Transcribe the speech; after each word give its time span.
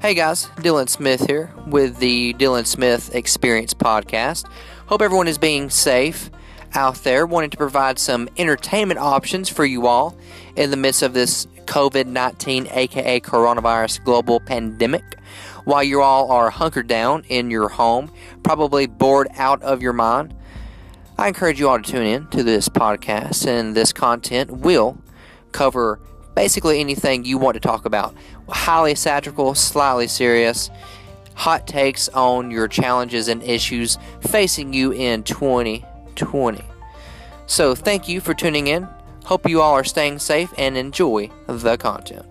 Hey 0.00 0.14
guys, 0.14 0.46
Dylan 0.58 0.88
Smith 0.88 1.26
here 1.26 1.52
with 1.66 1.98
the 1.98 2.32
Dylan 2.34 2.64
Smith 2.68 3.12
Experience 3.16 3.74
podcast. 3.74 4.48
Hope 4.86 5.02
everyone 5.02 5.26
is 5.26 5.38
being 5.38 5.70
safe 5.70 6.30
out 6.72 6.94
there, 7.02 7.26
wanting 7.26 7.50
to 7.50 7.56
provide 7.56 7.98
some 7.98 8.28
entertainment 8.36 9.00
options 9.00 9.48
for 9.48 9.64
you 9.64 9.88
all 9.88 10.16
in 10.54 10.70
the 10.70 10.76
midst 10.76 11.02
of 11.02 11.14
this 11.14 11.46
COVID 11.64 12.06
19, 12.06 12.68
aka 12.70 13.18
coronavirus 13.18 14.04
global 14.04 14.38
pandemic. 14.38 15.16
While 15.64 15.82
you 15.82 16.00
all 16.00 16.30
are 16.30 16.50
hunkered 16.50 16.86
down 16.86 17.24
in 17.28 17.50
your 17.50 17.68
home, 17.68 18.12
probably 18.44 18.86
bored 18.86 19.26
out 19.34 19.60
of 19.62 19.82
your 19.82 19.94
mind, 19.94 20.32
I 21.18 21.26
encourage 21.26 21.58
you 21.58 21.68
all 21.68 21.82
to 21.82 21.90
tune 21.90 22.06
in 22.06 22.28
to 22.28 22.44
this 22.44 22.68
podcast, 22.68 23.48
and 23.48 23.74
this 23.74 23.92
content 23.92 24.52
will 24.52 24.96
cover 25.50 25.98
basically 26.38 26.78
anything 26.78 27.24
you 27.24 27.36
want 27.36 27.54
to 27.54 27.60
talk 27.60 27.84
about. 27.84 28.14
Highly 28.48 28.94
satirical, 28.94 29.56
slightly 29.56 30.06
serious, 30.06 30.70
hot 31.34 31.66
takes 31.66 32.08
on 32.10 32.52
your 32.52 32.68
challenges 32.68 33.26
and 33.26 33.42
issues 33.42 33.98
facing 34.20 34.72
you 34.72 34.92
in 34.92 35.24
2020. 35.24 36.64
So, 37.48 37.74
thank 37.74 38.08
you 38.08 38.20
for 38.20 38.34
tuning 38.34 38.68
in. 38.68 38.86
Hope 39.24 39.48
you 39.48 39.60
all 39.60 39.72
are 39.72 39.82
staying 39.82 40.20
safe 40.20 40.54
and 40.56 40.76
enjoy 40.76 41.28
the 41.48 41.76
content. 41.76 42.26